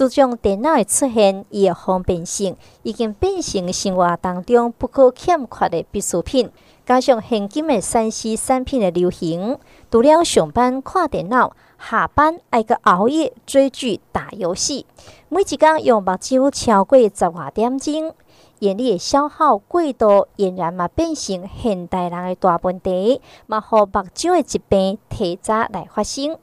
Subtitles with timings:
[0.00, 6.50] 自从电脑的出现，伊的方便性已经变成生活当中不可欠缺的必需品。
[6.86, 9.58] 加上现今的三 C 产品的流行，
[9.90, 14.86] 除了上班看电脑，下班爱个熬夜追剧、打游戏，
[15.28, 18.14] 每一工用目睭超过十外点钟，
[18.60, 26.38] 眼力的消耗过度，俨然嘛变成现代人的大问题，嘛互目睭的疾病提早来发生。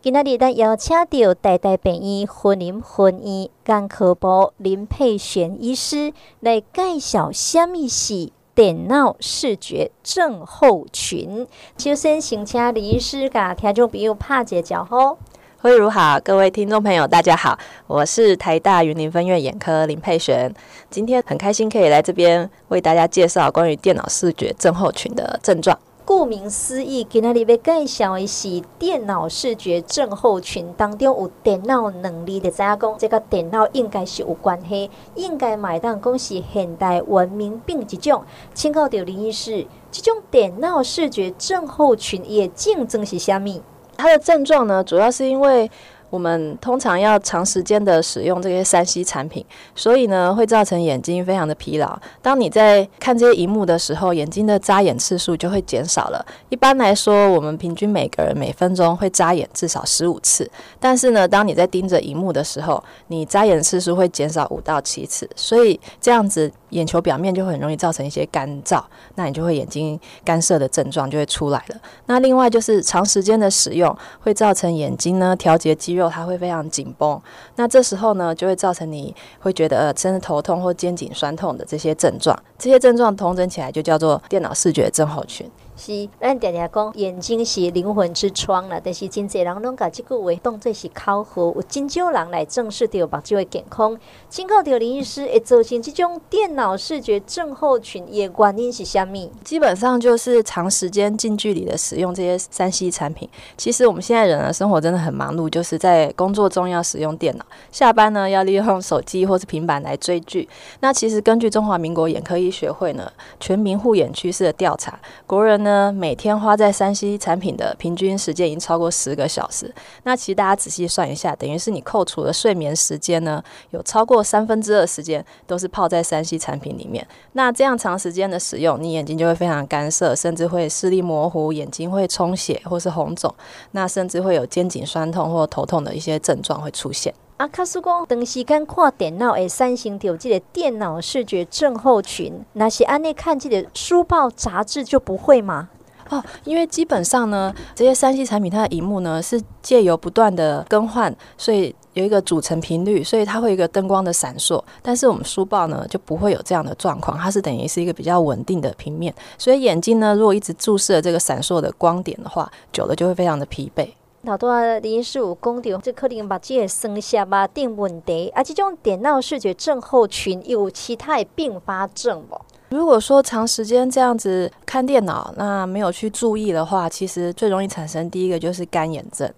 [0.00, 8.30] 今仔日咱邀请到台大病院云林分院眼科部林佩璇医师来介绍什么是。
[8.54, 15.18] 电脑视觉症候群，首先请请林医师甲听众朋友拍个招呼。
[15.60, 20.52] 慧如好，各位听众朋友大家好，我是台大云林分院眼科林佩璇，
[20.90, 25.76] 今天很开心可以来这边为大家介绍关于电脑视觉症候群的症状。
[26.08, 32.50] 顾名思义，今天要介绍的是电脑视觉症候群当中有电脑能力的。
[32.50, 38.24] 知影讲，这个电脑应该是有关系，应该买当讲是现代文明病一种。
[38.54, 43.60] 请教到林医师，这种电脑视觉症候群的症状是虾米？
[43.98, 45.70] 它的症状呢，主要是因为。
[46.10, 51.98] 我们通常要长时间的使用这些三 C 产品，所以呢会造成眼睛非常的疲劳。
[52.22, 56.24] 当你在看这些荧幕的时候，眼睛的眨眼次数就会减少了。
[56.48, 60.50] 一般来说，我们平均每个人每分钟会眨眼至少十五次，
[60.80, 66.50] 但是呢，当你在盯着荧幕的时候，你眨眼次数会减少五到七次，所以这样子。
[66.70, 68.82] 眼球表面就会很容易造成一些干燥，
[69.14, 71.76] 那你就会眼睛干涩的症状就会出来了。
[72.06, 77.20] 那另外就是长时间的使用会造成眼睛呢调节肌肉它会非常紧绷，
[77.56, 85.50] 那这时候呢就会造成你会觉得甚至头痛或肩颈酸痛的这些症状，这些症状统整起来就叫做电脑视觉症候群。
[85.78, 93.96] 是，咱常常讲眼睛是灵魂之窗啦，但是真侪人拢把这句话当作是口号，有真少人来正视到目睭的健康。
[94.28, 99.30] 请教到林医师，会造成这种电脑视觉症候群的原因是虾米？
[99.44, 103.28] 基本上就是长时间近距离的使用这些三 C 产品。
[103.56, 110.48] 其实我们现在人的生活真的很忙碌，就是在工作中要使用电脑，下班呢要利用手机或是平板来追剧。
[110.80, 113.08] 那其实根据中华民国眼科医学会呢
[113.38, 115.67] 全民护眼趋势的调查，国人呢。
[115.68, 119.72] 呢，每天花在三 C 产品的平均时间已经超过十个小时。
[120.04, 127.06] 那其实大家仔细算一下，等于是你扣除了睡眠时间呢，有超过三分之二时间都是泡在三 C 产品里面。
[127.32, 133.34] 那这样长时间的使用，你眼睛就会非常干涩，甚至会视力模糊，眼睛会充血或是红肿，
[133.72, 137.12] 那甚至会有肩颈酸痛或头痛的一些症状会出现。
[137.38, 145.68] 啊，卡叔讲长时间看电脑会产生到这个电脑视觉症候群，那是按呢看这个书报杂志就不会吗？
[146.08, 154.60] 哦，因为基本上呢，这些三 C 产品它的荧幕呢是借由不断的更换，所以有一个组成频率，所以它会有一个灯光的闪烁。
[154.82, 163.88] 但是我们书报呢就不会有这样的状况，它是等于是一个比较稳定的平面，所以眼睛呢如果一直注视这个闪烁的光点的话，久了就会非常的疲惫。
[164.28, 172.38] 老多林医师有讲到，这可能目睭的双下巴定问题，啊，这种电脑视觉症候群有其他的并发症不？
[172.68, 179.32] 如果说长时间这样子看电脑，那没有去注意的话，其实最容易产生第一个就是干眼症，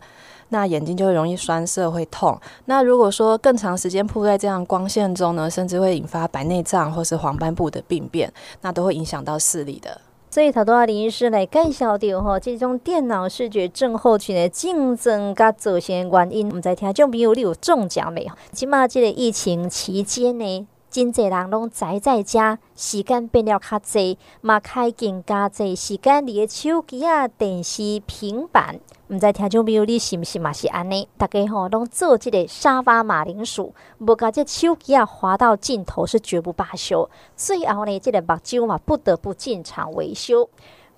[0.48, 2.36] 那眼睛就会容易酸涩会痛。
[2.64, 10.00] 那如果说更长时间曝在这样光线中呢，甚至会引发白内障或是黄斑部的病变，那都会影响到视力的。
[10.32, 18.32] 所以，头拄仔林医师来介绍到吼，即种电脑视觉症候群的症状甲造成原因，毋知听众朋友你有中奖没有？
[18.52, 28.80] 即马这个疫情期间呢，真侪人拢宅在家，时间变了较侪，嘛开更加侪时间伫个手机啊、电视、平板。
[29.06, 31.08] 毋知听众朋友你是毋是嘛是安尼？
[31.18, 37.08] 逐家吼拢做即个沙发马铃薯，无甲这手机啊滑到尽头是绝不罢休。
[37.36, 40.48] 最后呢，这个目睭嘛不得不进场维修。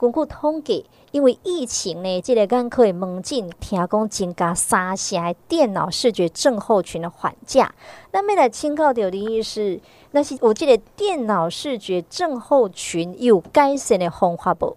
[0.03, 7.65] 根据统计，因为疫情呢，这个眼科的门诊听讲增加三成的电脑视觉症候群的患者。
[8.11, 9.81] 那么来请教着林医师，
[10.11, 14.77] 那是有这个电脑视觉症候群有改善的方法不？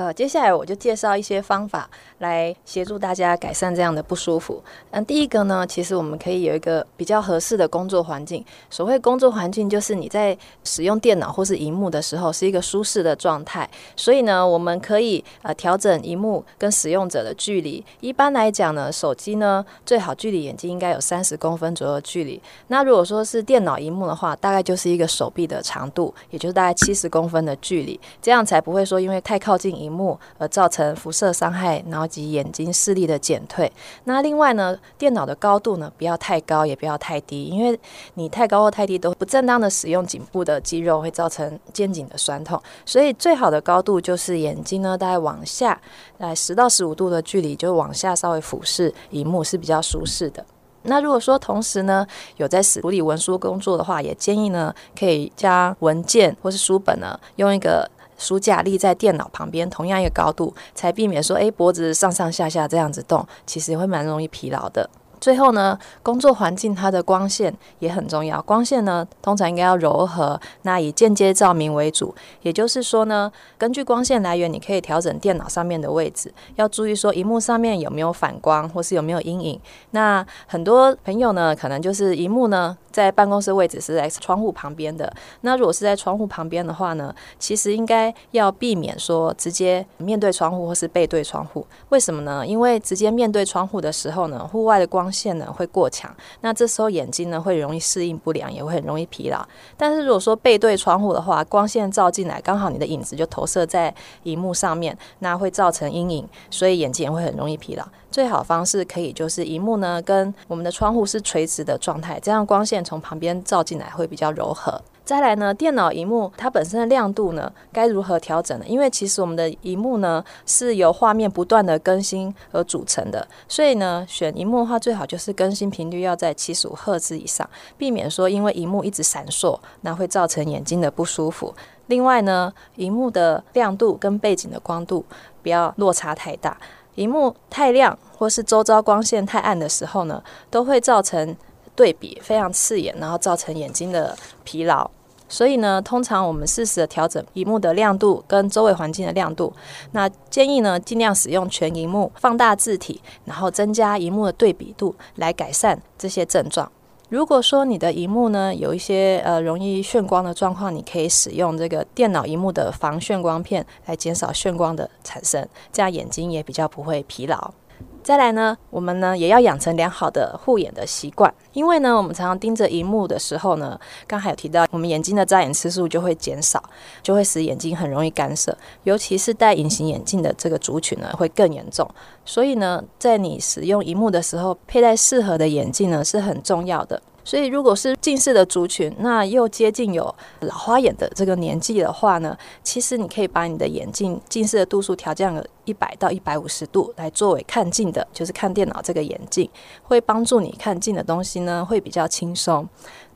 [0.00, 1.86] 呃，接下来我就介绍一些方法
[2.20, 4.64] 来协助大家改善这样的不舒服。
[4.92, 8.42] 嗯，第一个呢，其实我们可以有一个比较合适的工作环境。
[8.70, 13.68] 所谓工作环境，就是你在使用电脑或是荧幕的时候是一个舒适的状态。
[13.94, 17.84] 所以呢，我们可以呃调整荧幕跟使用者的距离。
[18.00, 22.40] 一般来讲呢，手机呢最好距离眼睛应该有三十公分左右的距离。
[22.68, 33.70] 那如果说是电脑荧幕的话，大概就是一个手臂的长度，也就是大概七十公分的距离，这样才不会说因为太靠近荧荧幕而造成辐射伤害，然后及眼睛视力的减退。
[34.04, 37.78] 那另外呢，电脑的高度呢，不要太高，也不要太低，因为
[38.14, 42.60] 你太高或太低都不正当的使用颈部的肌肉，会造成肩颈的酸痛。
[42.86, 45.80] 所以最好的高度就是眼睛呢，大概往下，
[46.18, 50.44] 来十到十五度的距离，就往下稍微俯视荧幕是比较舒适的。
[50.84, 52.06] 那如果说同时呢，
[52.38, 57.86] 有在处理文书工作的话，也建议呢，可以将文件或是书本呢，用一个
[58.20, 64.88] 书架立在电脑旁边，同样一个高度，才避免说，诶，脖子上上下下这样子动，其实也会蛮容易疲劳的。
[65.20, 68.40] 最后呢，工作环境它的光线也很重要。
[68.40, 72.14] 光线呢，通常应该要柔和，那以间接照明为主。
[72.40, 76.32] 也就是说呢，根据光线来源，你可以调整电脑上面的位置。
[76.56, 79.60] 要注意说，荧幕上面有没有反光，或是有没有阴影。
[79.90, 85.12] 那很多朋友呢，可能就是荧幕呢，在办公室位置是在窗户旁边的。
[85.42, 91.66] 那如果是在窗户旁边的话呢，其实应该要避免说直接面对窗户或是背对窗户。
[91.90, 92.46] 为什么呢？
[92.46, 99.46] 因为直接面对窗户的时候呢，户外的光线呢会过强，那这时候眼睛呢会容易适应不良，也会很容易疲劳。
[99.76, 103.94] 但是如果说背对窗户的话，光线照进来，刚好你的影子就投射在
[104.24, 107.84] 荧幕上面，那会造成阴影，所以眼睛也会很容易疲劳。
[108.10, 114.80] 最好方式可以就是荧幕呢跟我们的窗户是垂直的状态，这样光线从旁边照进来会比较柔和。
[115.02, 118.64] 再来呢，电脑荧幕它本身的亮度呢，该如何调整呢？
[118.68, 131.52] 因为其实我们的荧幕呢是由画面不断的更新而组成的，所以呢，选荧幕的话最好就是更新频率要在七十五赫兹以上，避免说因为荧幕一直闪烁，那会造成眼睛的不舒服。
[131.86, 135.04] 另外呢，荧幕的亮度跟背景的光度
[135.42, 136.56] 不要落差太大，
[136.96, 141.36] 荧幕太亮或是周遭光线太暗的时候呢，都会造成
[141.74, 144.90] 对比非常刺眼，然后造成眼睛的疲劳。
[145.28, 149.52] 所以呢，通常我们适时的调整荧幕的亮度跟周围环境的亮度。
[149.92, 156.70] 那建议呢，尽量使用全荧幕放大字体，然后增加荧幕的对比度，来改善这些症状。
[157.10, 167.52] 如果说你的荧幕呢有一些呃容易眩光的状况，你可以使用这个电脑荧幕的防眩光片来减少眩光的产生，这样眼睛也比较不会疲劳。
[168.02, 176.62] 再来呢，我们呢也要养成良好的护眼的习惯，因为呢，我们常常盯着荧幕的时候呢，刚才有提到，我们眼睛的眨眼次数就会减少，
[177.02, 181.88] 就会使眼睛很容易干涩，尤其是戴隐形眼镜的这个族群呢，会更严重。
[182.24, 187.00] 所以呢，在你使用荧幕的时候，佩戴适合的眼镜呢是很重要的。
[187.24, 199.48] 所以，如果是近视的族群，那又接近有老花眼的这个年纪的话呢，其实你可以把你的眼镜近视的度数调降个一百到一百五十度，来作为看近的，就是看电脑这个眼镜，
[199.82, 202.68] 会帮助你看近的东西呢，会比较轻松。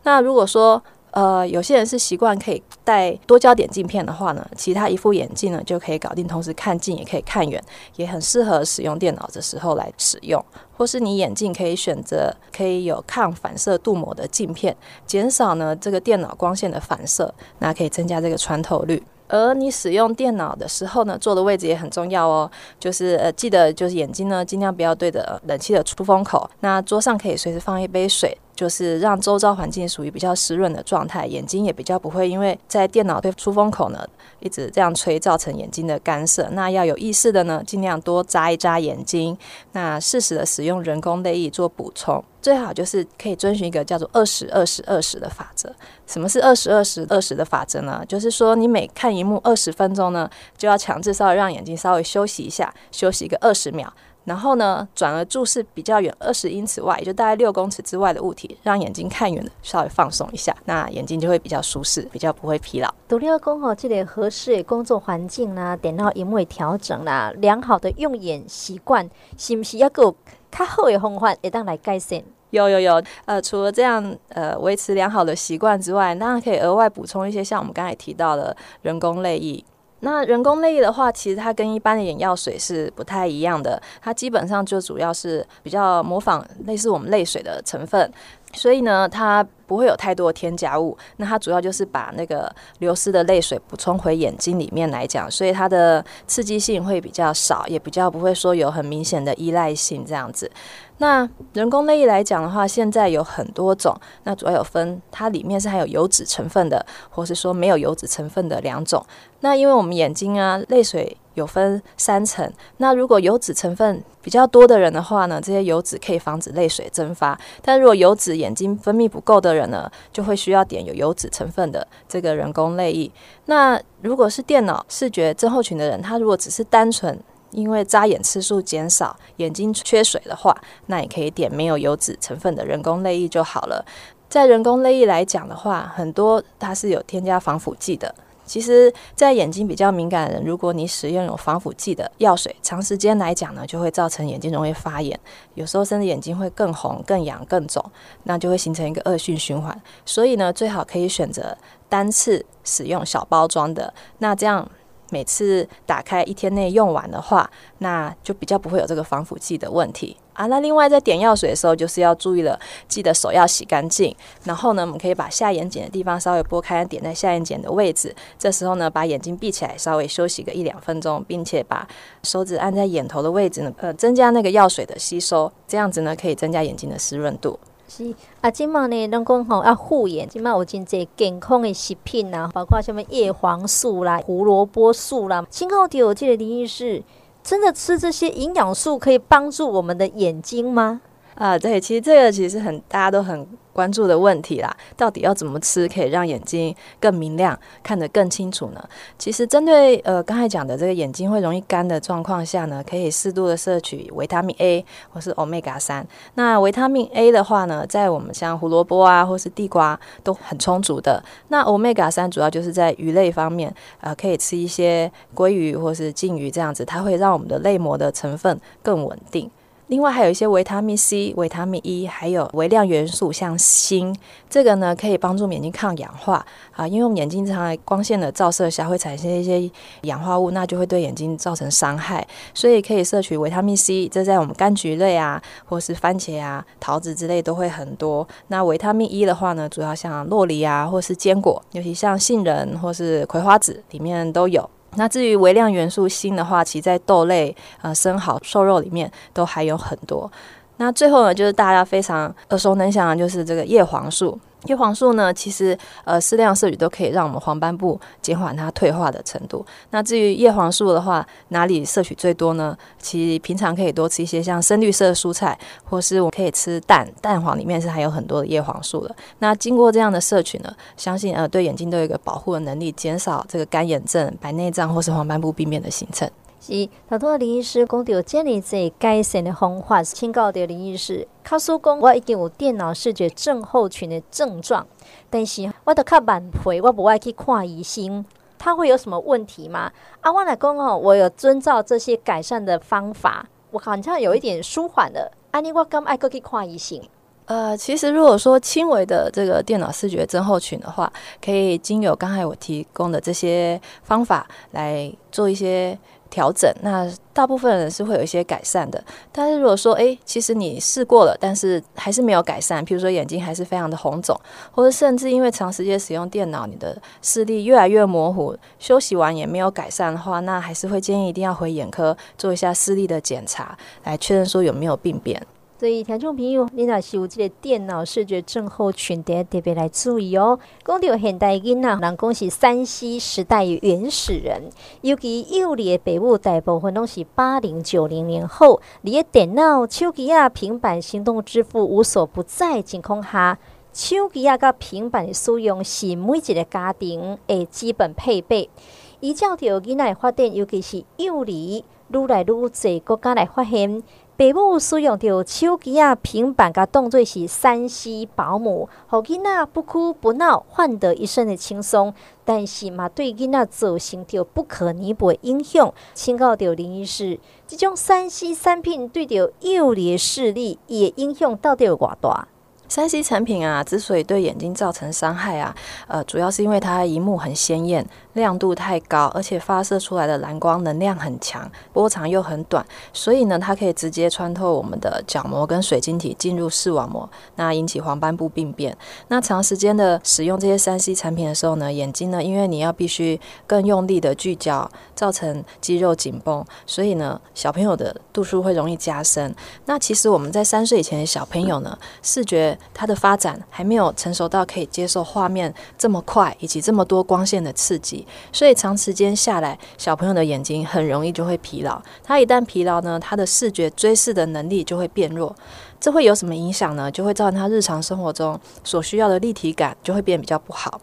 [0.02, 0.82] 那如果说，
[1.14, 7.62] 呃，有些人是习惯可以戴多焦点镜片的话呢，其他一副眼镜呢就可以搞定，同时看近也可以看远，
[7.94, 10.44] 也很适合使用电脑的时候来使用。
[10.76, 14.76] 或是你眼镜可以选择可以有抗反射镀膜的镜片，
[15.06, 19.00] 减少呢这个电脑光线的反射，那可以增加这个穿透率。
[19.28, 22.50] 而你使用电脑的时候呢，坐的位置也很重要哦，
[22.80, 28.36] 就是呃记得就是眼睛呢尽量不要对着冷气的出风口，那桌上可以随时放一杯水。
[28.54, 34.06] 就是让周遭环境属于比较湿润的状态，眼睛也比较不会因为在电脑对出风口呢
[34.40, 36.48] 一直这样吹，造成眼睛的干涩。
[36.52, 39.36] 那要有意识的呢，尽量多眨一眨眼睛。
[39.72, 45.74] 那适时的使用人工泪液做补充，最好就是可以遵循一个叫做二十二十二十的法则。
[46.06, 48.04] 什么是二十二十二十的法则呢？
[48.06, 53.92] 就是说你每看一幕二十分钟呢，就要强制稍微让眼睛稍微休息一下，休息一个二十秒。
[54.24, 62.92] 然后呢，转而注视比较远二十英尺外，也就大概六公尺之外的物体，让眼睛看远的稍微放松一下，那眼睛就会比较舒适，比较不会疲劳。
[63.06, 70.16] 独立工哦，这个合适的工作环境啦，电脑荧幕调整啦，良好的用眼习惯，是不是要够
[70.50, 72.22] 较好的方法，会当来改善？
[72.50, 79.64] 有有有，呃，除了这样呃维持良好的习惯之外，当然可以额外补充一些像我们刚才提到的人工泪液。
[80.00, 88.12] 那人工泪液的话，其实它跟一般的眼药水是不太一样的，它基本上就主要是比较模仿类似我们泪水的成分，
[88.52, 90.94] 所以呢，它不会有太多添加物。
[91.16, 100.50] 那它主要就是把那个流失的泪水补充回眼睛里面来讲，所以它的刺激性会比较少，也比较不会说有很明显的依赖性这样子。
[100.98, 109.04] 那人工泪液来讲的话，现在有很多种，那主要有分它里面是含有油脂成分的，或是说没有油脂成分的两种。
[109.40, 112.50] 那因为我们眼睛啊，泪水有分三层。
[112.76, 117.38] 那如果油脂成分比较多的人的话呢，这些油脂可以防止泪水蒸发。
[117.60, 123.10] 但如果油脂眼睛分泌不够的人呢，就会需要点有油脂成分的这个人工泪液。
[123.46, 127.18] 那如果是电脑视觉症候群的人，他如果只是单纯
[127.54, 130.54] 因为眨眼次数减少，眼睛缺水的话，
[130.86, 133.84] 那也可以点没有油脂成分的人工泪液就好了。
[134.28, 138.12] 在人工泪液来讲的话，很多它是有添加防腐剂的。
[138.44, 145.18] 其实，在眼睛比较敏感的人，如果你使用有防腐剂的药水，长时间来讲呢，就会造成眼睛容易发炎，
[145.54, 147.82] 有时候甚至眼睛会更红、更痒、更肿，
[148.24, 149.80] 那就会形成一个恶性循环。
[150.04, 151.56] 所以呢，最好可以选择
[151.88, 154.68] 单次使用小包装的，那这样。
[155.14, 160.46] 每次打开一天内用完的话，那就比较不会有这个防腐剂的问题啊。
[160.46, 164.12] 那另外在点药水的时候，就是要注意了，记得手要洗干净。
[164.42, 168.12] 然后呢，我们可以把下眼睑的地方稍微拨开，点在下眼睑的位置。
[168.36, 171.86] 这时候呢，把眼睛闭起来，稍微休息个一两分钟，并且把
[172.24, 175.52] 手指按在眼头的位置呢，呃，增加那个药水的吸收。
[175.68, 177.56] 这样子呢，可以增加眼睛的湿润度。
[177.86, 185.46] 是啊，即嘛呢，人讲吼要护眼，即嘛有真侪健康的食品啊，包括什么叶黄素啦、胡萝卜素啦。
[185.50, 187.02] 请问有这个林医师，
[187.42, 191.00] 真的吃这些营养素可以帮助我们的眼睛吗？
[191.34, 198.82] 啊，对，其实这个其实很大家都很关注的问题啦，到底要怎么吃可以让眼睛更明亮，看得更清楚呢？
[199.18, 206.06] 其实针对呃刚才讲的这个眼睛会容易干的状况下呢，可以适度的摄取维他命 A 或是 Omega 三。
[206.36, 211.22] 那维他命 A 的话呢，在我们像胡萝卜啊或是地瓜都很充足的。
[211.48, 219.50] 那 Omega 三主要就是在鱼类方面，呃，可以吃一些鲑鱼或是鲸鱼这样子，它会让我们的泪膜的成分更稳定。
[219.94, 224.12] 另外还有一些维他命 C、维他命 E，还有微量元素，像锌，
[224.50, 226.84] 这个呢可以帮助眼睛抗氧化啊。
[226.84, 229.70] 因为我们眼睛常在光线的照射下会产生一些
[230.02, 234.08] 氧化物，那就会对眼睛造成伤害，所以可以摄取维他命 C。
[234.08, 238.26] 这在我们柑橘类啊，或是番茄啊、桃子之类都会很多。
[238.48, 244.68] 那维他命 E 的话呢，主要像洛梨啊，或是坚果，尤其像杏仁或是葵花籽里面都有。
[244.96, 250.30] 那至于微量元素锌的话，其实在豆类、呃生蚝、瘦肉里面都还有很多。
[250.76, 254.38] 那最后呢，就是大家非常耳熟能详的，就是这个叶黄素。
[254.66, 259.64] 叶黄素呢，其实呃适量摄取都可以让我们黄斑部减缓它退化的程度。
[259.90, 262.76] 那至于叶黄素的话，哪里摄取最多呢？
[262.98, 269.14] 其实平常可以多吃一些像深绿色蔬菜，或是我们可以吃蛋，蛋黄里面是含有很多的叶黄素的。
[269.38, 276.28] 那经过这样的摄取呢，相信呃对眼睛都有一个保护的能力，减少这个干眼症、白内障或是黄斑部病变的形成。
[276.66, 281.28] 是，头拄林医师讲到建立这改善的方法，请教到林医师。
[281.42, 284.86] 卡叔讲，我已经有电脑视觉症候群的症状，
[285.28, 288.24] 但是我都较慢回，我不爱去看医生，
[288.56, 289.92] 他会有什么问题吗？
[290.22, 295.30] 啊，我来讲哦，我有遵照这些改善的方法，我好像有一点舒缓了。
[295.50, 296.98] 安尼我敢爱去看医生？
[297.46, 301.12] 呃，其实如果说轻微的这个电脑视觉症候群的话，
[301.44, 305.98] 可以经由刚才我提供的这些方法来做一些。
[306.30, 309.00] 调整，那大部分人是会有一些改善的。
[309.30, 314.36] 但是如果说，诶，其实你试过了，但是还是没有改善，譬如说眼睛还是非常的红肿，
[314.72, 325.40] 或者甚至因为长时间使用电脑，你的视力越来越模糊，休息完也没有改善的话，那还是会建议一定要回眼科做一下视力的检查，来确认说有没有病变。
[325.76, 330.56] 所以，听众朋友，你若是有这个电脑视觉症候群，得特别来注意哦。
[330.84, 343.58] 讲到现代囡仔，人讲是三 C 时代原始人，尤其幼儿的父母大部分拢是八零九零年后，你的电脑、手机啊、平板、行动支付无所不在情况下，
[343.92, 348.70] 手机啊、甲平板的使用是每一个家庭的基本配备。
[349.18, 354.02] 依照着囡仔的发展，尤其是幼儿，愈来愈侪国家来发现。
[354.36, 362.12] 父母使用着手机啊、平板，甲当做是山西保姆，互囡仔不哭不闹，换得一身的轻松。
[362.44, 365.94] 但是嘛，对囡仔造成着不可弥补的影响。
[366.14, 367.38] 请教着林医师，
[367.68, 372.48] 这种山西产品对着幼儿视力，伊的影响到底有偌大？
[372.88, 375.74] 三 C 产品啊，之所以对眼睛造成伤害啊，
[376.06, 388.96] 呃，主要是因为它荧幕很鲜艳，亮度太高，而且发射出来的蓝光能量很强，波长又很短，所以呢，它可以直接穿透我们的角膜跟水晶体进入视网膜，那引起黄斑部病变。
[389.28, 399.54] 那长时间的使用这些三 C 产品的时候呢，眼睛呢，因为你要必须更用力的聚焦，造成肌肉紧绷，所以呢，小朋友的度数会容易加深。
[399.86, 412.00] 那其实我们在三岁以前的小朋友呢，视觉它的发展还没有成熟到可以接受画面这么快以及这么多光线的刺激，所以长时间下来，小朋友的眼睛很容易就会疲劳。
[412.22, 415.54] 他一旦疲劳呢，他的视觉追视的能力就会变弱。
[416.00, 417.10] 这会有什么影响呢？
[417.10, 421.00] 就会造成他日常生活中所需要的立体感就会变比较不好。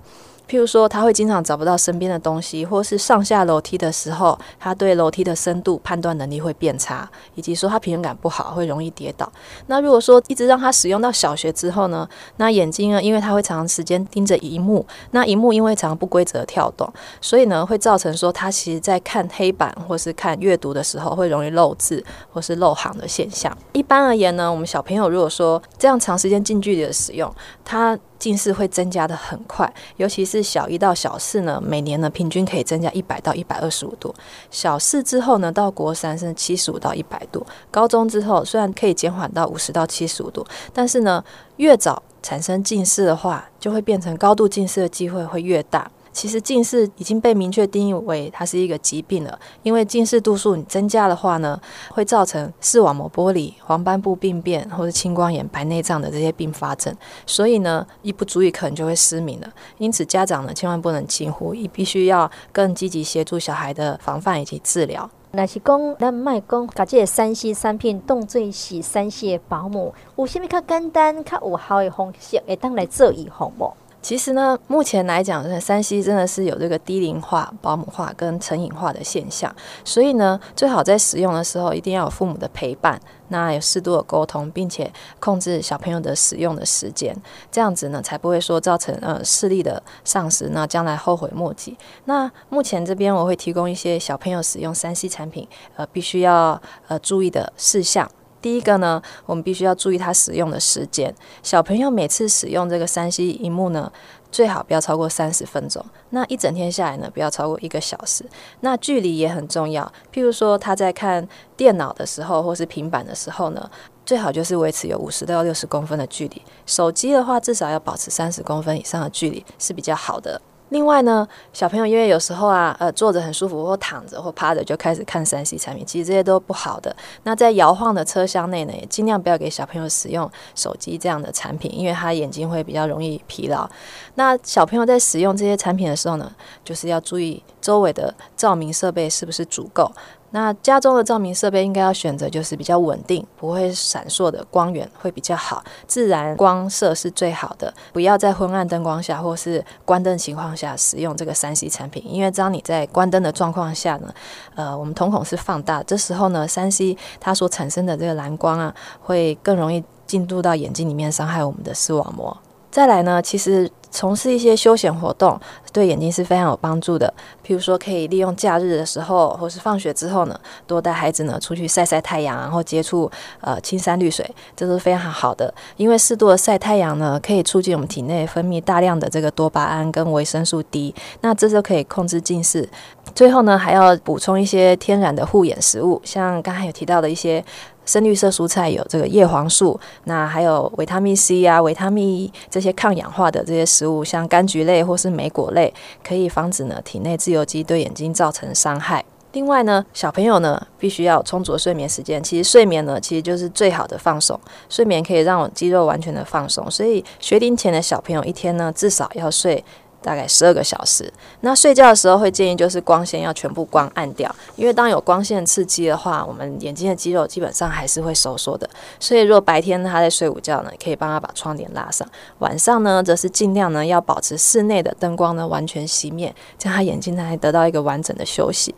[0.52, 9.32] 譬如说，他会经常找不到身边的东西，或是上下楼梯的时候，他对楼梯的深度判断能力会变差，以及说他平衡感不好，会容易跌倒。
[9.68, 12.06] 那如果说一直让他使用到小学之后呢，
[12.36, 16.92] 那眼睛呢，因为他会长时间盯着荧幕，那荧幕因为常不规则跳动，
[17.22, 23.58] 所以呢，会造成说他其实在看黑板或是看阅读的时候，会容易漏字或是漏行的现象。
[23.72, 34.14] 一般而言呢，我们小朋友如果说这样长时间近距离的使用，他近视会增加的很快，尤其是小一到小四呢，每年呢平均可以增加一百到一百二十五度。
[34.52, 37.44] 小四之后呢，到国三是七十五到一百度。
[37.72, 41.24] 高中之后虽然可以减缓到五十到七十五度，但是呢，
[41.56, 45.90] 越早产生近视的话，就会变成高度近视的机会会越大。
[46.14, 59.48] 其实近视已经被明确定义为它是一个疾病了，因为近视度数你增加的话呢，会造成视网膜剥离、黄斑部病变或者青光眼、白内障的这些并发症，所以呢，一不注意可能就会失明了。
[59.78, 65.10] 因此家长呢，千万不能轻忽，也必须要更积极协助小孩的防范以及治疗。
[65.34, 73.74] 那是讲咱卖讲，把这个三 C 产品当作是三 C 的保姆，有啥物较简单、较有效的方式，会当来做预防无？
[74.02, 79.56] 其实呢，目前来讲，三 C 真的是有这个低龄化、保姆化跟成瘾化的现象，
[79.86, 87.16] 所以呢，最好在使用的时候一定要有父母的陪伴，那有适度的沟通，并且控制小朋友的使用的时间，
[87.52, 91.78] 这样子呢，才不会说造成呃视力的丧失，那将来后悔莫及。
[92.06, 98.10] 那目前这边我会提供一些小朋友使用三 C 产品呃必须要呃注意的事项。
[98.42, 101.14] 第一个呢，我们必须要注意它使用的时间。
[101.44, 103.92] 小朋友每次使用这个三 C 荧幕呢，
[104.32, 105.86] 最好不要超过三十分钟。
[106.10, 108.26] 那一整天下来呢，不要超过一个小时。
[108.62, 109.92] 那距离也很重要。
[110.12, 113.70] 譬如说他在看电脑的时候，或是平板的时候呢，
[114.06, 116.42] 最好就是维持有五十到六十公分的距离。
[116.66, 120.42] 手机的话，至少要保持三十公分以上的距离是比较好的。
[120.72, 126.96] 另外呢，小朋友因为有时候啊，呃，坐着很舒服，或躺着或趴着就开始看三 C 产品，其实这些都不好的。
[127.24, 133.70] 那在摇晃的车厢内呢，也尽量不要给小朋友使用手机这样的产品，因为他眼睛会比较容易疲劳。
[134.16, 139.92] 那小朋友在使用这些产品的时候呢，就是要注意周围的照明设备是不是足够。
[140.32, 147.74] 那家中的照明设备应该要选择就是比较稳定、不会闪烁的光源会比较好，自然光色是最好的。
[147.94, 154.14] 不要在昏暗灯光下或是关灯情况下使用这个三 C 产品，因为当你在关灯的状况下呢，
[154.56, 162.38] 呃，我们瞳孔是放大，这时候呢，三 C 它所产生的这个蓝光啊，会更容易进入到眼睛里面，伤害我们的视网膜。
[162.72, 163.70] 再来呢，其实。
[163.92, 165.40] 从事一些休闲活动
[165.72, 167.14] 对眼睛是非常有帮助的。
[167.46, 174.26] 譬如说，可以利用假日的时候，或是放学之后呢，多带孩子呢出去晒晒太阳，然后接触呃青山绿水，
[174.56, 175.54] 这都是非常好的。
[175.78, 182.68] 因为适度的晒太阳呢，可以促进我们体内分泌大量的这个多巴胺跟维生素 D，那这就可以控制近视。
[183.14, 187.44] 最后呢，还要补充一些天然的护眼食物，像刚才有提到的一些。
[187.86, 199.04] 深绿色蔬菜有这个叶黄素，那还有维他命 C 啊、维他命 E 这些抗氧化的这些食物，像柑橘类或是莓果类，可以防止呢体内自由基对眼睛造成伤害。
[199.34, 202.22] 另外呢，小朋友呢必须要充足睡眠时间。
[202.22, 204.40] 其实睡眠呢，其实就是最好的放松。
[204.70, 209.64] 睡眠可以让我肌肉完全的放松，所以学龄前的小朋友一天呢至少要睡。
[210.02, 211.12] 大概十二个小时。
[211.42, 218.70] 那睡觉的时候会建议就是光线要全部光暗掉，因为当有光线刺激的话，我们眼睛的肌肉基本上还是会收缩的。
[219.00, 222.08] 所以如果白天他在睡午觉呢，可以帮他把窗帘拉上；
[222.40, 228.74] 晚上呢，则是尽量呢要保持室内的灯光呢完全熄灭，这样他眼睛才得到一个完整的休息。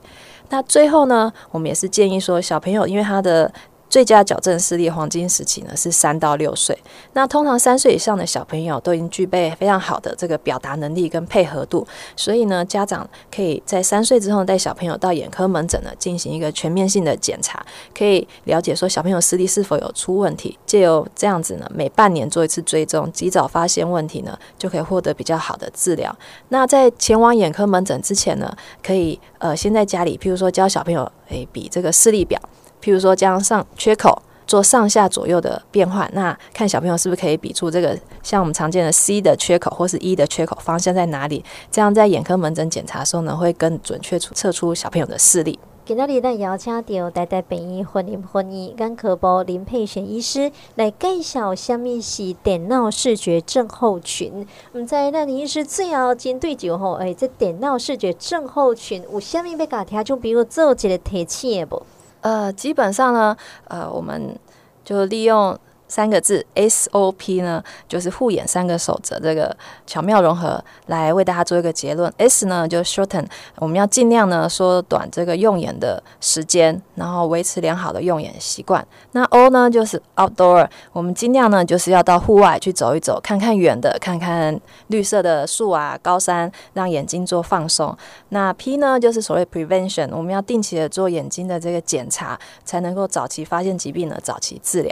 [0.49, 3.51] 那最后呢，我们也是建议说，小朋友因为他的。
[3.93, 6.75] 最佳矫正视力黄金时期呢是三到六岁。
[7.13, 17.63] 那通常三岁以上的小朋友都已经具备非常好的这个表达能力跟配合度，所以呢，家长可以在三岁之后带小朋友到眼科门诊呢进行一个全面性的检查，
[17.95, 20.58] 可以了解说小朋友视力是否有出问题。
[20.65, 26.17] 借由这样子呢，每半年做一次追踪，及早发现问题呢，就可以获得比较好的治疗。
[26.49, 28.51] 那在前往眼科门诊之前呢，
[28.82, 32.41] 可以呃先在家里，譬如说教小朋友诶比这个视力表。
[32.84, 41.46] 譬如说，将上缺口做上下左右的变换，那看小朋友是不是可以比出这个像我们常见的 C 的缺口或是 E 的缺口方向在哪里？
[41.72, 45.58] 这样在眼科门诊检查的时候呢，会更准确测出小朋友的视力。
[45.86, 54.46] 今仔日咱邀请到台大病院云林分院眼科部林佩璇医师来介绍什么是电脑视觉症候群。
[54.74, 61.82] 毋知咱林医师最后针对就吼，诶，这电脑视觉症候群有啥物要甲听众朋友做一个提醒不？
[62.23, 64.36] 呃，基本上呢，呃，我们
[64.83, 65.57] 就利用。
[65.93, 72.12] 三个字 SOP 呢，就是护眼三个守则，这个巧妙融合来为大家做一个结论。
[72.17, 73.23] S 呢，就 shorten，
[73.58, 78.84] 我们要尽量呢缩短这个用眼的时间，然后维持良好的用眼习惯。
[79.12, 87.95] 那 O 呢，就是 outdoor，我们尽量呢就是要到户外去走一走，看看远的，看看绿色的树啊、高山，让眼睛做放松。
[88.29, 94.91] 那 P 呢，就是所谓 prevention，我们要定期的做眼睛的这个检查，才能够早期发现疾病呢，早期治疗。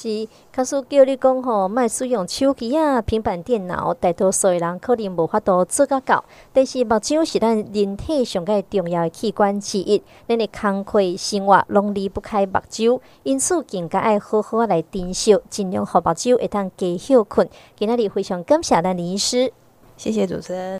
[0.00, 6.24] 是，卡叔叫你讲吼，莫使用手机啊、平板电脑，大多数的人可能无法度做甲到。
[6.52, 17.48] 但是目睭是咱人体上个重要的器官之一，咱的工课生活拢离不开目睭，因此更加爱好好来珍惜，尽量互目睭会当加休困。
[17.76, 19.52] 今仔日非常感谢咱林医师，
[19.96, 20.76] 谢谢主持人。